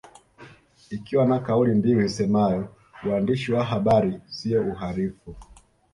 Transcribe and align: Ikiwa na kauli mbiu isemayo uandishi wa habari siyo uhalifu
Ikiwa 0.89 1.25
na 1.25 1.39
kauli 1.39 1.75
mbiu 1.75 2.01
isemayo 2.05 2.75
uandishi 3.05 3.53
wa 3.53 3.63
habari 3.63 4.21
siyo 4.25 4.61
uhalifu 4.71 5.35